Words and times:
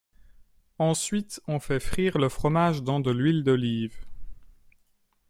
Ensuite, 0.79 1.41
on 1.47 1.59
fait 1.59 1.79
frire 1.79 2.17
le 2.17 2.27
fromage 2.27 2.81
dans 2.81 2.99
de 2.99 3.11
l’huile 3.11 3.43
d'olive. 3.43 3.95